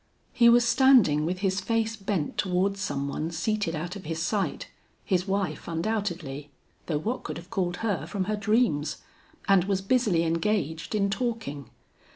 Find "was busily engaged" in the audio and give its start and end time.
9.65-10.95